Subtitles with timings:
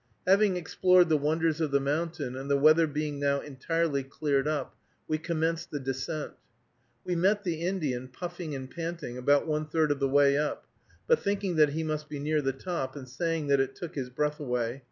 [0.25, 4.75] Having explored the wonders of the mountain, and the weather being now entirely cleared up,
[5.07, 6.31] we commenced the descent.
[7.05, 10.65] We met the Indian, puffing and panting, about one third of the way up,
[11.05, 14.09] but thinking that he must be near the top, and saying that it took his
[14.09, 14.79] breath away.